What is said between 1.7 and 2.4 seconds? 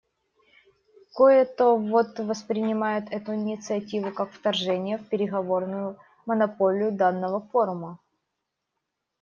вот